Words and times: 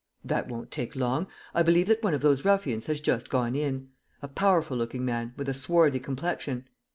"That 0.25 0.47
won't 0.47 0.71
take 0.71 0.95
long. 0.95 1.27
I 1.53 1.61
believe 1.61 1.85
that 1.87 2.01
one 2.01 2.15
of 2.15 2.21
those 2.21 2.43
ruffians 2.43 2.87
has 2.87 2.99
just 2.99 3.29
gone 3.29 3.55
in; 3.55 3.89
a 4.23 4.27
powerful 4.27 4.75
looking 4.75 5.05
man, 5.05 5.31
with 5.37 5.47
a 5.47 5.53
swarthy 5.53 5.99
complexion. 5.99 6.65